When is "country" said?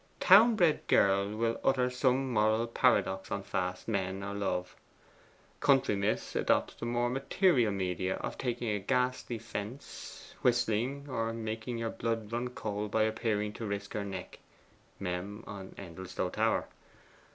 5.59-5.95